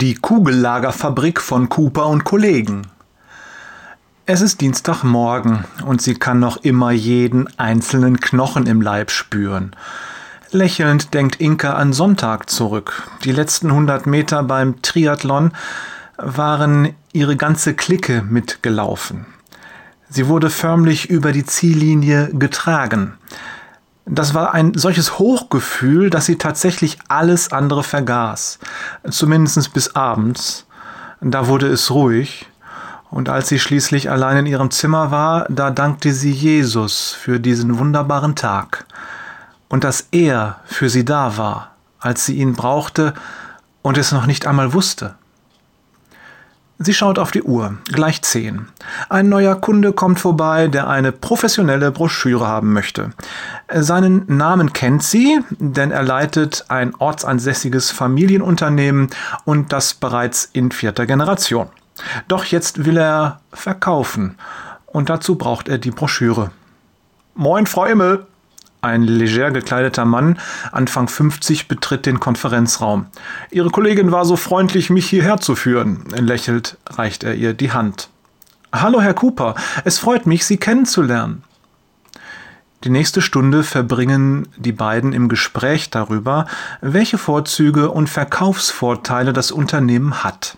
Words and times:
Die 0.00 0.14
Kugellagerfabrik 0.14 1.42
von 1.42 1.68
Cooper 1.68 2.06
und 2.06 2.24
Kollegen. 2.24 2.86
Es 4.24 4.40
ist 4.40 4.62
Dienstagmorgen 4.62 5.66
und 5.84 6.00
sie 6.00 6.14
kann 6.14 6.38
noch 6.38 6.56
immer 6.64 6.90
jeden 6.90 7.46
einzelnen 7.58 8.18
Knochen 8.18 8.66
im 8.66 8.80
Leib 8.80 9.10
spüren. 9.10 9.76
Lächelnd 10.52 11.12
denkt 11.12 11.38
Inka 11.38 11.74
an 11.74 11.92
Sonntag 11.92 12.48
zurück. 12.48 13.10
Die 13.24 13.32
letzten 13.32 13.72
hundert 13.72 14.06
Meter 14.06 14.42
beim 14.42 14.80
Triathlon 14.80 15.52
waren 16.16 16.94
ihre 17.12 17.36
ganze 17.36 17.74
Clique 17.74 18.22
mitgelaufen. 18.22 19.26
Sie 20.08 20.28
wurde 20.28 20.48
förmlich 20.48 21.10
über 21.10 21.32
die 21.32 21.44
Ziellinie 21.44 22.30
getragen. 22.32 23.18
Das 24.12 24.34
war 24.34 24.54
ein 24.54 24.74
solches 24.74 25.20
Hochgefühl, 25.20 26.10
dass 26.10 26.26
sie 26.26 26.36
tatsächlich 26.36 26.98
alles 27.06 27.52
andere 27.52 27.84
vergaß. 27.84 28.58
Zumindest 29.08 29.72
bis 29.72 29.94
abends. 29.94 30.66
Da 31.20 31.46
wurde 31.46 31.68
es 31.68 31.92
ruhig. 31.92 32.48
Und 33.10 33.28
als 33.28 33.48
sie 33.48 33.60
schließlich 33.60 34.10
allein 34.10 34.38
in 34.38 34.46
ihrem 34.46 34.72
Zimmer 34.72 35.12
war, 35.12 35.46
da 35.48 35.70
dankte 35.70 36.12
sie 36.12 36.32
Jesus 36.32 37.12
für 37.12 37.38
diesen 37.38 37.78
wunderbaren 37.78 38.34
Tag. 38.34 38.84
Und 39.68 39.84
dass 39.84 40.08
er 40.10 40.58
für 40.64 40.90
sie 40.90 41.04
da 41.04 41.36
war, 41.36 41.76
als 42.00 42.26
sie 42.26 42.36
ihn 42.36 42.54
brauchte 42.54 43.14
und 43.82 43.96
es 43.96 44.10
noch 44.10 44.26
nicht 44.26 44.44
einmal 44.44 44.72
wusste. 44.72 45.14
Sie 46.82 46.94
schaut 46.94 47.18
auf 47.18 47.30
die 47.30 47.42
Uhr. 47.42 47.74
Gleich 47.92 48.22
zehn. 48.22 48.68
Ein 49.10 49.28
neuer 49.28 49.54
Kunde 49.54 49.92
kommt 49.92 50.18
vorbei, 50.18 50.66
der 50.66 50.88
eine 50.88 51.12
professionelle 51.12 51.90
Broschüre 51.90 52.46
haben 52.46 52.72
möchte. 52.72 53.10
Seinen 53.70 54.24
Namen 54.34 54.72
kennt 54.72 55.02
sie, 55.02 55.40
denn 55.58 55.90
er 55.90 56.02
leitet 56.02 56.64
ein 56.68 56.94
ortsansässiges 56.94 57.90
Familienunternehmen 57.90 59.10
und 59.44 59.74
das 59.74 59.92
bereits 59.92 60.48
in 60.54 60.70
vierter 60.72 61.04
Generation. 61.04 61.68
Doch 62.28 62.46
jetzt 62.46 62.86
will 62.86 62.96
er 62.96 63.42
verkaufen 63.52 64.38
und 64.86 65.10
dazu 65.10 65.36
braucht 65.36 65.68
er 65.68 65.76
die 65.76 65.90
Broschüre. 65.90 66.50
Moin, 67.34 67.66
Frau 67.66 67.84
Immel, 67.84 68.24
ein 68.82 69.02
leger 69.02 69.50
gekleideter 69.50 70.04
Mann, 70.04 70.38
Anfang 70.72 71.08
50, 71.08 71.68
betritt 71.68 72.06
den 72.06 72.20
Konferenzraum. 72.20 73.06
Ihre 73.50 73.70
Kollegin 73.70 74.12
war 74.12 74.24
so 74.24 74.36
freundlich, 74.36 74.90
mich 74.90 75.08
hierher 75.08 75.38
zu 75.38 75.54
führen. 75.54 76.04
Lächelt 76.16 76.78
reicht 76.86 77.24
er 77.24 77.34
ihr 77.34 77.54
die 77.54 77.72
Hand. 77.72 78.08
Hallo, 78.72 79.00
Herr 79.00 79.14
Cooper, 79.14 79.54
es 79.84 79.98
freut 79.98 80.26
mich, 80.26 80.46
Sie 80.46 80.56
kennenzulernen. 80.56 81.42
Die 82.84 82.90
nächste 82.90 83.20
Stunde 83.20 83.62
verbringen 83.62 84.48
die 84.56 84.72
beiden 84.72 85.12
im 85.12 85.28
Gespräch 85.28 85.90
darüber, 85.90 86.46
welche 86.80 87.18
Vorzüge 87.18 87.90
und 87.90 88.08
Verkaufsvorteile 88.08 89.34
das 89.34 89.50
Unternehmen 89.50 90.24
hat. 90.24 90.56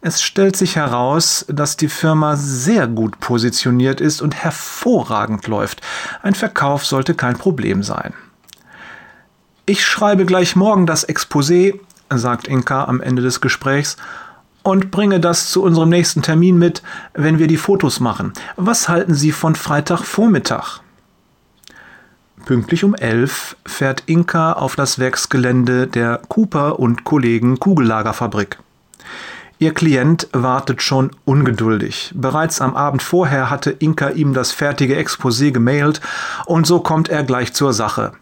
Es 0.00 0.22
stellt 0.22 0.56
sich 0.56 0.76
heraus, 0.76 1.44
dass 1.48 1.76
die 1.76 1.88
Firma 1.88 2.36
sehr 2.36 2.86
gut 2.86 3.18
positioniert 3.18 4.00
ist 4.00 4.22
und 4.22 4.36
hervorragend 4.36 5.48
läuft. 5.48 5.80
Ein 6.22 6.34
Verkauf 6.34 6.86
sollte 6.86 7.14
kein 7.14 7.36
Problem 7.36 7.82
sein. 7.82 8.14
Ich 9.66 9.84
schreibe 9.84 10.24
gleich 10.24 10.54
morgen 10.54 10.86
das 10.86 11.06
Exposé, 11.08 11.80
sagt 12.10 12.46
Inka 12.46 12.84
am 12.84 13.00
Ende 13.00 13.22
des 13.22 13.40
Gesprächs, 13.40 13.96
und 14.62 14.90
bringe 14.90 15.18
das 15.18 15.50
zu 15.50 15.62
unserem 15.62 15.88
nächsten 15.88 16.22
Termin 16.22 16.58
mit, 16.58 16.82
wenn 17.14 17.38
wir 17.38 17.48
die 17.48 17.56
Fotos 17.56 18.00
machen. 18.00 18.32
Was 18.56 18.88
halten 18.88 19.14
Sie 19.14 19.32
von 19.32 19.56
Freitagvormittag? 19.56 20.80
Pünktlich 22.44 22.84
um 22.84 22.94
elf 22.94 23.56
fährt 23.66 24.04
Inka 24.06 24.52
auf 24.52 24.76
das 24.76 24.98
Werksgelände 24.98 25.86
der 25.86 26.20
Cooper 26.28 26.78
und 26.78 27.04
Kollegen 27.04 27.58
Kugellagerfabrik. 27.58 28.58
Ihr 29.60 29.74
Klient 29.74 30.28
wartet 30.32 30.82
schon 30.82 31.10
ungeduldig. 31.24 32.12
Bereits 32.14 32.60
am 32.60 32.76
Abend 32.76 33.02
vorher 33.02 33.50
hatte 33.50 33.70
Inka 33.70 34.10
ihm 34.10 34.32
das 34.32 34.52
fertige 34.52 34.96
Exposé 34.96 35.50
gemailt 35.50 36.00
und 36.46 36.66
so 36.66 36.80
kommt 36.80 37.08
er 37.08 37.24
gleich 37.24 37.52
zur 37.54 37.72
Sache. 37.72 38.12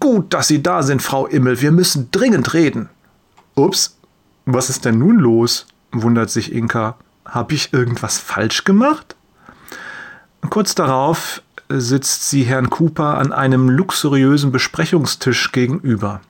Gut, 0.00 0.34
dass 0.34 0.48
Sie 0.48 0.62
da 0.62 0.82
sind, 0.82 1.02
Frau 1.02 1.26
Immel. 1.26 1.60
Wir 1.60 1.72
müssen 1.72 2.10
dringend 2.10 2.52
reden. 2.52 2.88
Ups, 3.54 3.96
was 4.44 4.70
ist 4.70 4.84
denn 4.84 4.98
nun 4.98 5.18
los? 5.18 5.66
wundert 5.92 6.30
sich 6.30 6.52
Inka. 6.52 6.96
Hab 7.24 7.52
ich 7.52 7.72
irgendwas 7.72 8.18
falsch 8.18 8.64
gemacht? 8.64 9.16
Kurz 10.48 10.74
darauf 10.74 11.42
sitzt 11.68 12.28
sie 12.28 12.42
Herrn 12.42 12.70
Cooper 12.70 13.18
an 13.18 13.32
einem 13.32 13.68
luxuriösen 13.68 14.50
Besprechungstisch 14.50 15.52
gegenüber. 15.52 16.20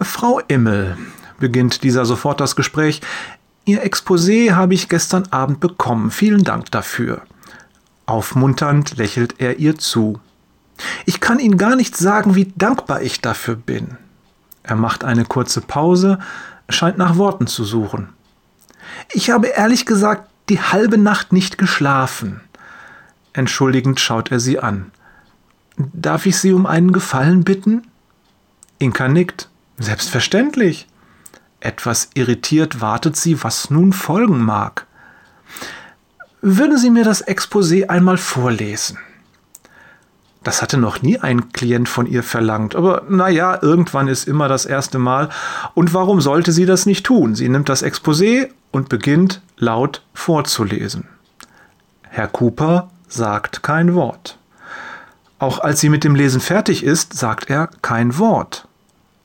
Frau 0.00 0.40
Immel, 0.48 0.96
beginnt 1.40 1.82
dieser 1.82 2.04
sofort 2.04 2.40
das 2.40 2.54
Gespräch. 2.54 3.00
Ihr 3.64 3.84
Exposé 3.84 4.52
habe 4.52 4.74
ich 4.74 4.88
gestern 4.88 5.26
Abend 5.30 5.58
bekommen. 5.60 6.10
Vielen 6.10 6.44
Dank 6.44 6.70
dafür. 6.70 7.22
Aufmunternd 8.06 8.96
lächelt 8.96 9.36
er 9.38 9.58
ihr 9.58 9.76
zu. 9.78 10.20
Ich 11.04 11.20
kann 11.20 11.38
Ihnen 11.38 11.58
gar 11.58 11.76
nicht 11.76 11.96
sagen, 11.96 12.34
wie 12.34 12.52
dankbar 12.56 13.02
ich 13.02 13.20
dafür 13.20 13.56
bin. 13.56 13.98
Er 14.62 14.76
macht 14.76 15.04
eine 15.04 15.24
kurze 15.24 15.60
Pause, 15.60 16.18
scheint 16.68 16.98
nach 16.98 17.16
Worten 17.16 17.46
zu 17.46 17.64
suchen. 17.64 18.10
Ich 19.12 19.30
habe 19.30 19.48
ehrlich 19.48 19.86
gesagt 19.86 20.28
die 20.48 20.60
halbe 20.60 20.98
Nacht 20.98 21.32
nicht 21.32 21.58
geschlafen. 21.58 22.40
Entschuldigend 23.32 24.00
schaut 24.00 24.30
er 24.30 24.40
sie 24.40 24.58
an. 24.58 24.90
Darf 25.76 26.26
ich 26.26 26.38
Sie 26.38 26.52
um 26.52 26.66
einen 26.66 26.92
Gefallen 26.92 27.44
bitten? 27.44 27.86
Inka 28.78 29.08
nickt. 29.08 29.48
Selbstverständlich. 29.78 30.86
Etwas 31.60 32.10
irritiert 32.14 32.80
wartet 32.80 33.16
sie, 33.16 33.42
was 33.44 33.70
nun 33.70 33.92
folgen 33.92 34.42
mag. 34.42 34.86
Würden 36.42 36.78
Sie 36.78 36.90
mir 36.90 37.04
das 37.04 37.26
Exposé 37.26 37.88
einmal 37.88 38.16
vorlesen? 38.16 38.98
Das 40.42 40.62
hatte 40.62 40.78
noch 40.78 41.02
nie 41.02 41.18
ein 41.18 41.52
Klient 41.52 41.86
von 41.86 42.06
ihr 42.06 42.22
verlangt, 42.22 42.74
aber 42.74 43.02
naja, 43.10 43.58
irgendwann 43.60 44.08
ist 44.08 44.26
immer 44.26 44.48
das 44.48 44.64
erste 44.64 44.98
Mal. 44.98 45.28
Und 45.74 45.92
warum 45.92 46.22
sollte 46.22 46.52
sie 46.52 46.64
das 46.64 46.86
nicht 46.86 47.04
tun? 47.04 47.34
Sie 47.34 47.48
nimmt 47.48 47.68
das 47.68 47.84
Exposé 47.84 48.48
und 48.70 48.88
beginnt 48.88 49.42
laut 49.58 50.02
vorzulesen. 50.14 51.08
Herr 52.08 52.28
Cooper 52.28 52.90
sagt 53.06 53.62
kein 53.62 53.94
Wort. 53.94 54.38
Auch 55.38 55.58
als 55.58 55.80
sie 55.80 55.90
mit 55.90 56.04
dem 56.04 56.14
Lesen 56.14 56.40
fertig 56.40 56.84
ist, 56.84 57.12
sagt 57.12 57.50
er 57.50 57.68
kein 57.82 58.18
Wort. 58.18 58.66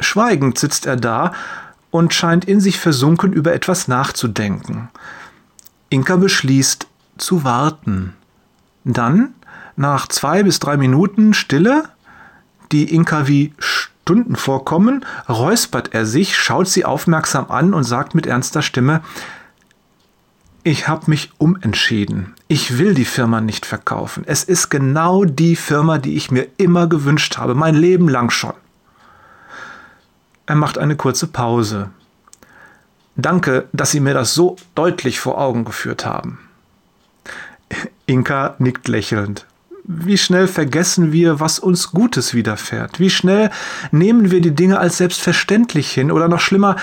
Schweigend 0.02 0.60
sitzt 0.60 0.86
er 0.86 0.98
da 0.98 1.32
und 1.96 2.14
scheint 2.14 2.44
in 2.44 2.60
sich 2.60 2.78
versunken 2.78 3.32
über 3.32 3.54
etwas 3.54 3.88
nachzudenken. 3.88 4.90
Inka 5.88 6.18
beschließt 6.18 6.88
zu 7.18 7.46
warten. 7.46 8.14
Dann, 8.84 9.34
nach 9.78 10.08
zwei 10.08 10.44
bis 10.44 10.60
drei 10.60 10.76
Minuten 10.76 11.34
Stille, 11.34 11.86
die 12.74 12.94
Inka 12.94 13.30
wie 13.30 13.54
Stunden 13.60 14.36
vorkommen, 14.36 15.06
räuspert 15.30 15.94
er 15.94 16.06
sich, 16.06 16.36
schaut 16.36 16.68
sie 16.68 16.84
aufmerksam 16.84 17.50
an 17.50 17.74
und 17.74 17.86
sagt 17.86 18.14
mit 18.14 18.28
ernster 18.28 18.62
Stimme, 18.62 19.02
ich 20.64 20.90
habe 20.90 21.10
mich 21.10 21.32
umentschieden. 21.38 22.34
Ich 22.50 22.78
will 22.78 22.94
die 22.94 23.06
Firma 23.06 23.40
nicht 23.40 23.66
verkaufen. 23.66 24.24
Es 24.26 24.44
ist 24.44 24.70
genau 24.70 25.24
die 25.24 25.56
Firma, 25.56 25.98
die 25.98 26.18
ich 26.18 26.30
mir 26.30 26.48
immer 26.58 26.88
gewünscht 26.88 27.38
habe, 27.38 27.56
mein 27.56 27.76
Leben 27.76 28.10
lang 28.10 28.32
schon. 28.32 28.54
Er 30.46 30.56
macht 30.56 30.78
eine 30.78 30.96
kurze 30.96 31.28
Pause. 31.28 31.90
Danke, 33.16 33.68
dass 33.74 33.92
Sie 33.92 34.00
mir 34.00 34.14
das 34.14 34.34
so 34.34 34.58
deutlich 34.76 35.20
vor 35.20 35.40
Augen 35.40 35.66
geführt 35.66 36.06
haben. 36.06 36.40
Inka 38.06 38.56
nickt 38.60 38.88
lächelnd. 38.88 39.46
Wie 39.84 40.18
schnell 40.18 40.48
vergessen 40.48 41.12
wir, 41.12 41.40
was 41.40 41.60
uns 41.60 41.92
Gutes 41.92 42.34
widerfährt? 42.34 43.00
Wie 43.00 43.10
schnell 43.10 43.52
nehmen 43.92 44.32
wir 44.32 44.42
die 44.42 44.56
Dinge 44.56 44.80
als 44.80 44.98
selbstverständlich 44.98 45.92
hin 45.92 46.12
oder 46.12 46.28
noch 46.28 46.40
schlimmer, 46.40 46.76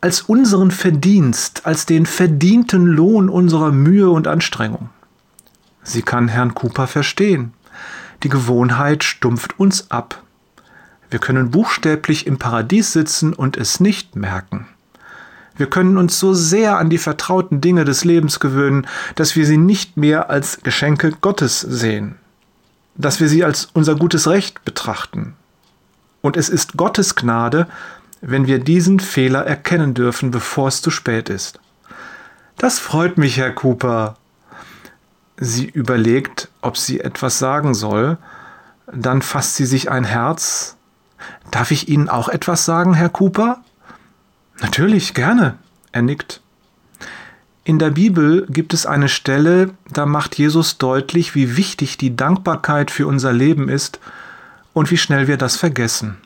als 0.00 0.22
unseren 0.22 0.70
Verdienst, 0.70 1.66
als 1.66 1.86
den 1.86 2.06
verdienten 2.06 2.86
Lohn 2.86 3.28
unserer 3.28 3.70
Mühe 3.70 4.10
und 4.10 4.26
Anstrengung? 4.26 4.88
Sie 5.82 6.02
kann 6.02 6.28
Herrn 6.28 6.54
Cooper 6.54 6.86
verstehen. 6.86 7.52
Die 8.22 8.28
Gewohnheit 8.28 9.04
stumpft 9.04 9.58
uns 9.58 9.90
ab. 9.90 10.22
Wir 11.10 11.18
können 11.18 11.50
buchstäblich 11.50 12.26
im 12.26 12.38
Paradies 12.38 12.92
sitzen 12.92 13.32
und 13.32 13.56
es 13.56 13.80
nicht 13.80 14.16
merken. 14.16 14.66
Wir 15.56 15.68
können 15.68 15.96
uns 15.96 16.18
so 16.20 16.34
sehr 16.34 16.78
an 16.78 16.88
die 16.88 16.98
vertrauten 16.98 17.60
Dinge 17.60 17.84
des 17.84 18.04
Lebens 18.04 18.38
gewöhnen, 18.38 18.86
dass 19.16 19.34
wir 19.34 19.44
sie 19.44 19.56
nicht 19.56 19.96
mehr 19.96 20.30
als 20.30 20.60
Geschenke 20.62 21.10
Gottes 21.20 21.60
sehen, 21.60 22.14
dass 22.94 23.20
wir 23.20 23.28
sie 23.28 23.44
als 23.44 23.68
unser 23.72 23.96
gutes 23.96 24.28
Recht 24.28 24.64
betrachten. 24.64 25.34
Und 26.20 26.36
es 26.36 26.48
ist 26.48 26.76
Gottes 26.76 27.16
Gnade, 27.16 27.66
wenn 28.20 28.46
wir 28.46 28.60
diesen 28.60 29.00
Fehler 29.00 29.46
erkennen 29.46 29.94
dürfen, 29.94 30.30
bevor 30.30 30.68
es 30.68 30.80
zu 30.80 30.90
spät 30.90 31.28
ist. 31.28 31.58
Das 32.56 32.78
freut 32.78 33.18
mich, 33.18 33.36
Herr 33.36 33.52
Cooper. 33.52 34.16
Sie 35.36 35.66
überlegt, 35.66 36.48
ob 36.60 36.76
sie 36.76 37.00
etwas 37.00 37.38
sagen 37.38 37.74
soll, 37.74 38.18
dann 38.92 39.22
fasst 39.22 39.56
sie 39.56 39.66
sich 39.66 39.90
ein 39.90 40.04
Herz 40.04 40.77
Darf 41.50 41.70
ich 41.70 41.88
Ihnen 41.88 42.08
auch 42.08 42.28
etwas 42.28 42.64
sagen, 42.64 42.94
Herr 42.94 43.08
Cooper? 43.08 43.62
Natürlich, 44.60 45.14
gerne. 45.14 45.54
Er 45.92 46.02
nickt. 46.02 46.40
In 47.64 47.78
der 47.78 47.90
Bibel 47.90 48.46
gibt 48.48 48.72
es 48.72 48.86
eine 48.86 49.08
Stelle, 49.08 49.70
da 49.92 50.06
macht 50.06 50.38
Jesus 50.38 50.78
deutlich, 50.78 51.34
wie 51.34 51.56
wichtig 51.56 51.98
die 51.98 52.16
Dankbarkeit 52.16 52.90
für 52.90 53.06
unser 53.06 53.32
Leben 53.32 53.68
ist 53.68 54.00
und 54.72 54.90
wie 54.90 54.96
schnell 54.96 55.28
wir 55.28 55.36
das 55.36 55.56
vergessen. 55.56 56.16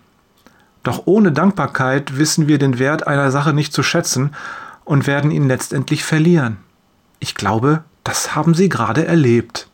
Doch 0.83 1.03
ohne 1.07 1.33
Dankbarkeit 1.33 2.17
wissen 2.17 2.49
wir 2.49 2.59
den 2.59 2.79
Wert 2.79 3.07
einer 3.07 3.31
Sache 3.31 3.53
nicht 3.53 3.73
zu 3.73 3.83
schätzen 3.83 4.35
und 4.85 5.07
werden 5.07 5.31
ihn 5.31 5.49
letztendlich 5.49 6.05
verlieren. 6.05 6.59
Ich 7.19 7.35
glaube, 7.35 7.85
das 8.05 8.35
haben 8.35 8.55
Sie 8.55 8.69
gerade 8.69 9.07
erlebt. 9.07 9.69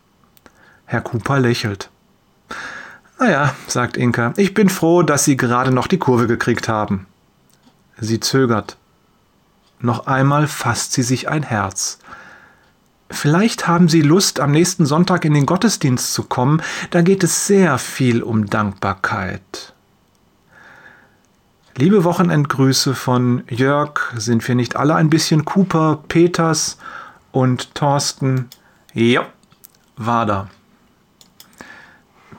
Herr 0.85 1.01
Cooper 1.01 1.39
lächelt. 1.39 1.91
Naja, 3.19 3.55
sagt 3.67 3.97
Inka, 3.97 4.33
ich 4.37 4.55
bin 4.55 4.69
froh, 4.69 5.03
dass 5.03 5.25
Sie 5.25 5.37
gerade 5.37 5.73
noch 5.73 5.89
die 5.89 5.99
Kurve 5.99 6.27
gekriegt 6.27 6.69
haben. 6.69 7.07
Sie 7.99 8.21
zögert. 8.21 8.77
Noch 9.81 10.07
einmal 10.07 10.47
fasst 10.47 10.93
sie 10.93 11.03
sich 11.03 11.29
ein 11.29 11.43
Herz. 11.43 11.99
Vielleicht 13.11 13.67
haben 13.67 13.89
Sie 13.89 14.03
Lust, 14.03 14.39
am 14.39 14.51
nächsten 14.51 14.87
Sonntag 14.87 15.25
in 15.25 15.35
den 15.35 15.47
Gottesdienst 15.47 16.13
zu 16.13 16.25
kommen, 16.25 16.63
da 16.91 17.01
geht 17.01 17.25
es 17.25 17.47
sehr 17.47 17.79
viel 17.79 18.23
um 18.23 18.47
Dankbarkeit. 18.47 19.73
Liebe 21.77 22.05
Wochenendgrüße 22.05 22.95
von 22.95 23.45
Jörg, 23.49 24.13
sind 24.17 24.47
wir 24.47 24.55
nicht 24.55 24.77
alle 24.77 24.97
ein 24.97 25.11
bisschen 25.11 25.45
Cooper, 25.45 26.03
Peters 26.09 26.77
und 27.31 27.75
Thorsten? 27.75 28.49
Ja, 28.93 29.27
war 29.97 30.27
da. 30.27 30.49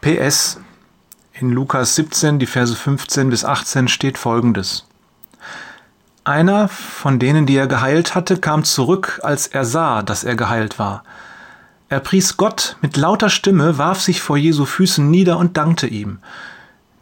PS. 0.02 0.60
In 1.42 1.52
Lukas 1.52 1.96
17, 1.96 2.38
die 2.38 2.46
Verse 2.46 2.76
15 2.76 3.30
bis 3.30 3.46
18 3.46 3.88
steht 3.88 4.18
folgendes. 4.18 4.86
Einer 6.26 6.68
von 6.68 7.18
denen, 7.18 7.46
die 7.46 7.56
er 7.56 7.68
geheilt 7.68 8.14
hatte, 8.14 8.36
kam 8.38 8.66
zurück, 8.66 9.22
als 9.24 9.48
er 9.48 9.64
sah, 9.64 10.02
dass 10.02 10.26
er 10.26 10.36
geheilt 10.36 10.80
war. 10.80 11.06
Er 11.88 12.02
pries 12.02 12.36
Gott 12.36 12.76
mit 12.82 12.98
lauter 12.98 13.30
Stimme, 13.30 13.78
warf 13.78 14.02
sich 14.02 14.22
vor 14.22 14.36
Jesu 14.36 14.66
Füßen 14.66 15.10
nieder 15.10 15.38
und 15.38 15.56
dankte 15.56 15.88
ihm. 15.88 16.20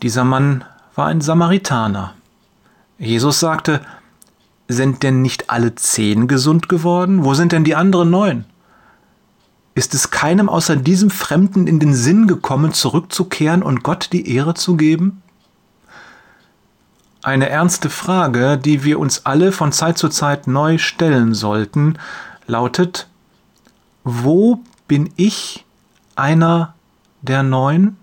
Dieser 0.03 0.23
Mann 0.23 0.63
war 0.93 1.07
ein 1.07 1.21
Samaritaner. 1.21 2.13
Jesus 2.99 3.39
sagte, 3.39 3.81
sind 4.67 5.01
denn 5.01 5.23
nicht 5.23 5.49
alle 5.49 5.73
zehn 5.73 6.27
gesund 6.27 6.69
geworden? 6.69 7.23
Wo 7.23 7.33
sind 7.33 7.53
denn 7.53 7.63
die 7.63 7.75
anderen 7.75 8.11
neun? 8.11 8.45
Ist 9.77 9.93
es 9.93 10.09
keinem 10.09 10.49
außer 10.49 10.75
diesem 10.75 11.11
Fremden 11.11 11.67
in 11.67 11.79
den 11.79 11.93
Sinn 11.93 12.25
gekommen, 12.25 12.73
zurückzukehren 12.73 13.61
und 13.61 13.83
Gott 13.83 14.09
die 14.11 14.27
Ehre 14.33 14.55
zu 14.55 14.75
geben? 14.75 15.21
Eine 17.21 17.49
ernste 17.49 17.91
Frage, 17.91 18.57
die 18.57 18.83
wir 18.83 18.97
uns 18.97 19.27
alle 19.27 19.51
von 19.51 19.71
Zeit 19.71 19.99
zu 19.99 20.09
Zeit 20.09 20.47
neu 20.47 20.79
stellen 20.79 21.35
sollten, 21.35 21.99
lautet, 22.47 23.07
wo 24.03 24.61
bin 24.87 25.13
ich 25.15 25.63
einer 26.15 26.73
der 27.21 27.43
Neun? 27.43 27.97